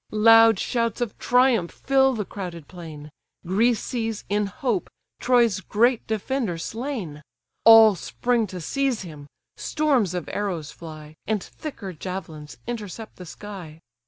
Loud 0.09 0.57
shouts 0.57 0.99
of 0.99 1.15
triumph 1.19 1.69
fill 1.69 2.15
the 2.15 2.25
crowded 2.25 2.67
plain; 2.67 3.11
Greece 3.45 3.79
sees, 3.79 4.23
in 4.29 4.47
hope, 4.47 4.89
Troy's 5.19 5.59
great 5.59 6.07
defender 6.07 6.57
slain: 6.57 7.21
All 7.65 7.93
spring 7.93 8.47
to 8.47 8.59
seize 8.59 9.03
him; 9.03 9.27
storms 9.57 10.15
of 10.15 10.27
arrows 10.33 10.71
fly, 10.71 11.13
And 11.27 11.43
thicker 11.43 11.93
javelins 11.93 12.57
intercept 12.65 13.17
the 13.17 13.27
sky. 13.27 13.79